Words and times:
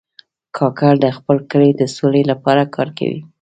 کاکړ 0.57 0.93
د 1.03 1.05
خپل 1.17 1.37
کلي 1.51 1.71
د 1.75 1.81
سولې 1.97 2.21
لپاره 2.31 2.63
کار 2.75 2.87
کوي. 2.97 3.19